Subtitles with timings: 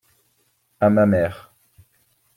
[0.79, 1.53] À ma mère.